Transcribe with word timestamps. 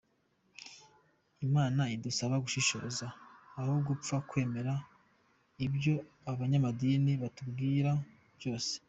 Imana 1.47 1.81
idusaba 1.95 2.35
“gushishoza” 2.43 3.05
aho 3.59 3.73
gupfa 3.87 4.15
kwemera 4.29 4.73
ibyo 5.65 5.93
abanyamadini 6.31 7.11
batubwira 7.23 7.91
byose. 8.37 8.73